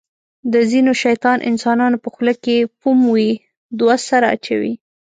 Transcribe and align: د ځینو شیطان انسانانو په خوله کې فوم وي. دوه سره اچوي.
د 0.53 0.55
ځینو 0.71 0.91
شیطان 1.03 1.37
انسانانو 1.49 1.97
په 2.03 2.09
خوله 2.13 2.33
کې 2.43 2.57
فوم 2.79 2.99
وي. 3.13 3.31
دوه 3.79 3.95
سره 4.09 4.25
اچوي. 4.35 4.73